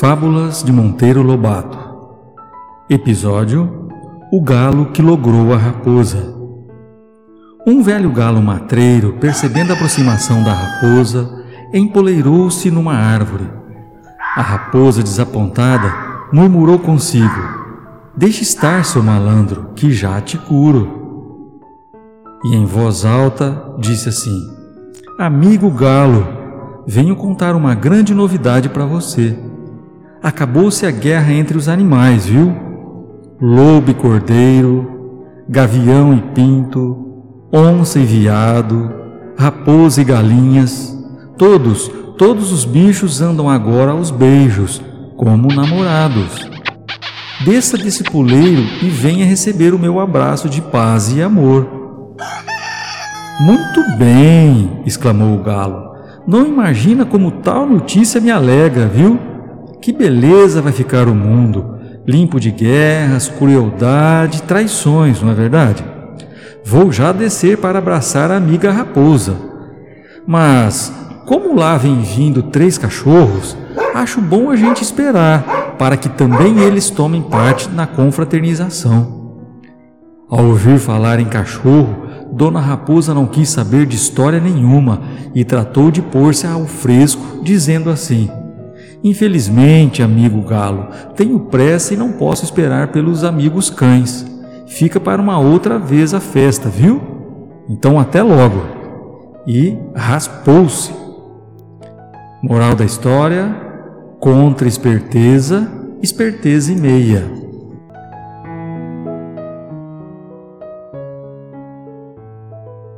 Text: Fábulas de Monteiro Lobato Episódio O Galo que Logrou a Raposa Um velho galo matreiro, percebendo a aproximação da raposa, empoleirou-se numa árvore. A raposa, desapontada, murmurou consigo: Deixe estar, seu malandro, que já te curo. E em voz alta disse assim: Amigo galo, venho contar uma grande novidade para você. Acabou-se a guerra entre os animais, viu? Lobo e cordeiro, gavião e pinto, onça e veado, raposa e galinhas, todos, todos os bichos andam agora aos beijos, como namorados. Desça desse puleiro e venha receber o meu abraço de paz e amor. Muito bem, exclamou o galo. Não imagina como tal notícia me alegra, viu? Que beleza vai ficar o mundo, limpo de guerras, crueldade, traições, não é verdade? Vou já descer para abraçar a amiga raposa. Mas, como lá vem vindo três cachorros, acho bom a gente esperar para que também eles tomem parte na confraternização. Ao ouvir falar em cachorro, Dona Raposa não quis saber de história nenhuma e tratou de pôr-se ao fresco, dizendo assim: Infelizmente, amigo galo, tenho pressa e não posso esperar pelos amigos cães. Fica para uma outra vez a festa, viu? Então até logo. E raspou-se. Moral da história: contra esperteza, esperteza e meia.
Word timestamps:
Fábulas 0.00 0.64
de 0.64 0.72
Monteiro 0.72 1.20
Lobato 1.20 1.78
Episódio 2.88 3.90
O 4.32 4.40
Galo 4.40 4.86
que 4.86 5.02
Logrou 5.02 5.52
a 5.52 5.58
Raposa 5.58 6.34
Um 7.66 7.82
velho 7.82 8.10
galo 8.10 8.40
matreiro, 8.40 9.18
percebendo 9.20 9.72
a 9.72 9.74
aproximação 9.74 10.42
da 10.42 10.54
raposa, 10.54 11.44
empoleirou-se 11.74 12.70
numa 12.70 12.94
árvore. 12.94 13.46
A 14.34 14.40
raposa, 14.40 15.02
desapontada, 15.02 15.92
murmurou 16.32 16.78
consigo: 16.78 17.42
Deixe 18.16 18.42
estar, 18.42 18.82
seu 18.86 19.02
malandro, 19.02 19.72
que 19.76 19.92
já 19.92 20.18
te 20.22 20.38
curo. 20.38 21.60
E 22.46 22.56
em 22.56 22.64
voz 22.64 23.04
alta 23.04 23.74
disse 23.78 24.08
assim: 24.08 24.38
Amigo 25.18 25.70
galo, 25.70 26.26
venho 26.86 27.14
contar 27.14 27.54
uma 27.54 27.74
grande 27.74 28.14
novidade 28.14 28.70
para 28.70 28.86
você. 28.86 29.38
Acabou-se 30.22 30.84
a 30.84 30.90
guerra 30.90 31.32
entre 31.32 31.56
os 31.56 31.66
animais, 31.66 32.26
viu? 32.26 32.54
Lobo 33.40 33.90
e 33.90 33.94
cordeiro, 33.94 35.24
gavião 35.48 36.12
e 36.12 36.20
pinto, 36.34 37.48
onça 37.50 37.98
e 37.98 38.04
veado, 38.04 38.92
raposa 39.38 40.02
e 40.02 40.04
galinhas, 40.04 40.94
todos, 41.38 41.90
todos 42.18 42.52
os 42.52 42.66
bichos 42.66 43.22
andam 43.22 43.48
agora 43.48 43.92
aos 43.92 44.10
beijos, 44.10 44.82
como 45.16 45.48
namorados. 45.54 46.50
Desça 47.42 47.78
desse 47.78 48.04
puleiro 48.04 48.60
e 48.82 48.90
venha 48.90 49.24
receber 49.24 49.72
o 49.72 49.78
meu 49.78 49.98
abraço 49.98 50.50
de 50.50 50.60
paz 50.60 51.10
e 51.16 51.22
amor. 51.22 51.66
Muito 53.40 53.96
bem, 53.96 54.82
exclamou 54.84 55.34
o 55.34 55.42
galo. 55.42 55.94
Não 56.28 56.46
imagina 56.46 57.06
como 57.06 57.30
tal 57.30 57.66
notícia 57.66 58.20
me 58.20 58.30
alegra, 58.30 58.86
viu? 58.86 59.29
Que 59.80 59.92
beleza 59.92 60.60
vai 60.60 60.72
ficar 60.72 61.08
o 61.08 61.14
mundo, 61.14 61.78
limpo 62.06 62.38
de 62.38 62.50
guerras, 62.50 63.28
crueldade, 63.28 64.42
traições, 64.42 65.22
não 65.22 65.30
é 65.30 65.34
verdade? 65.34 65.84
Vou 66.64 66.92
já 66.92 67.12
descer 67.12 67.56
para 67.56 67.78
abraçar 67.78 68.30
a 68.30 68.36
amiga 68.36 68.70
raposa. 68.70 69.34
Mas, 70.26 70.92
como 71.26 71.54
lá 71.54 71.78
vem 71.78 72.00
vindo 72.02 72.42
três 72.42 72.76
cachorros, 72.76 73.56
acho 73.94 74.20
bom 74.20 74.50
a 74.50 74.56
gente 74.56 74.82
esperar 74.82 75.76
para 75.78 75.96
que 75.96 76.10
também 76.10 76.58
eles 76.60 76.90
tomem 76.90 77.22
parte 77.22 77.68
na 77.70 77.86
confraternização. 77.86 79.20
Ao 80.28 80.44
ouvir 80.44 80.78
falar 80.78 81.18
em 81.18 81.24
cachorro, 81.24 82.06
Dona 82.32 82.60
Raposa 82.60 83.12
não 83.14 83.26
quis 83.26 83.48
saber 83.48 83.86
de 83.86 83.96
história 83.96 84.38
nenhuma 84.38 85.00
e 85.34 85.44
tratou 85.44 85.90
de 85.90 86.00
pôr-se 86.00 86.46
ao 86.46 86.66
fresco, 86.66 87.42
dizendo 87.42 87.90
assim: 87.90 88.30
Infelizmente, 89.02 90.02
amigo 90.02 90.42
galo, 90.42 90.88
tenho 91.16 91.40
pressa 91.40 91.94
e 91.94 91.96
não 91.96 92.12
posso 92.12 92.44
esperar 92.44 92.88
pelos 92.88 93.24
amigos 93.24 93.70
cães. 93.70 94.26
Fica 94.66 95.00
para 95.00 95.22
uma 95.22 95.38
outra 95.38 95.78
vez 95.78 96.12
a 96.12 96.20
festa, 96.20 96.68
viu? 96.68 97.00
Então 97.68 97.98
até 97.98 98.22
logo. 98.22 98.62
E 99.46 99.76
raspou-se. 99.94 100.92
Moral 102.42 102.74
da 102.74 102.84
história: 102.84 103.54
contra 104.20 104.68
esperteza, 104.68 105.66
esperteza 106.02 106.72
e 106.72 106.76
meia. 106.76 107.39